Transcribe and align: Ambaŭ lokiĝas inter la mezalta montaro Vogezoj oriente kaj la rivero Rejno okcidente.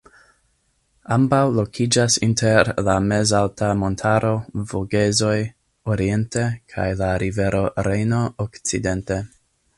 Ambaŭ 1.15 1.41
lokiĝas 1.57 2.15
inter 2.27 2.71
la 2.87 2.95
mezalta 3.11 3.69
montaro 3.83 4.33
Vogezoj 4.73 5.37
oriente 5.97 6.49
kaj 6.75 6.89
la 7.03 7.13
rivero 7.27 7.63
Rejno 7.91 8.25
okcidente. 8.49 9.25